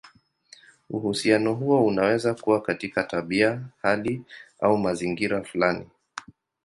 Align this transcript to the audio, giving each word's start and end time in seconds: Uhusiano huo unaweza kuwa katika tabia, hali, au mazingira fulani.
Uhusiano 0.89 1.53
huo 1.53 1.85
unaweza 1.85 2.33
kuwa 2.33 2.61
katika 2.61 3.03
tabia, 3.03 3.61
hali, 3.81 4.21
au 4.59 4.77
mazingira 4.77 5.43
fulani. 5.43 5.85